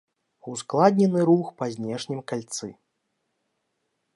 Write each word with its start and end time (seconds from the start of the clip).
Ускладнены 0.51 1.19
рух 1.29 1.51
па 1.59 1.65
знешнім 1.75 2.19
кальцы. 2.33 2.71